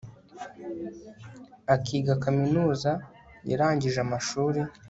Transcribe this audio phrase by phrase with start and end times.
[1.75, 2.91] akiga kaminuza
[3.49, 4.59] yarangije amashuri